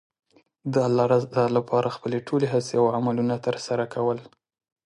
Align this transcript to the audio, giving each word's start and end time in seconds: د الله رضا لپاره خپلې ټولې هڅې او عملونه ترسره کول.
د 0.73 0.75
الله 0.87 1.05
رضا 1.13 1.45
لپاره 1.57 1.93
خپلې 1.95 2.17
ټولې 2.27 2.47
هڅې 2.53 2.75
او 2.81 2.85
عملونه 2.97 3.35
ترسره 3.45 3.85
کول. 3.93 4.19